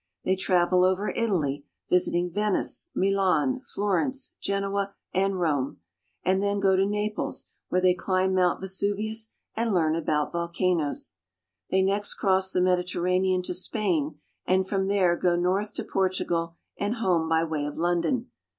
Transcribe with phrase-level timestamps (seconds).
[0.23, 5.79] They travel over Italy, visiting Venice, Milan, Florence, Genoa, and Rome;
[6.23, 11.17] and then go to Naples, where they climb Mount Vesu vius and learn about volcanoes.
[11.69, 14.17] They next cross the Mediter ranean to Spain,
[14.47, 18.31] and from there go north to Portugal, and home by way of London.